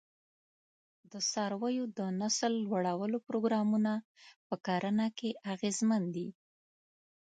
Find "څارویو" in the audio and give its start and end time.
1.31-1.85